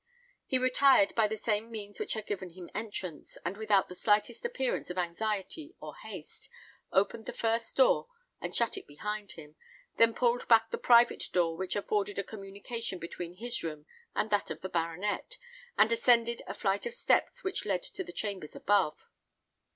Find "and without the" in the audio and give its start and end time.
3.45-3.93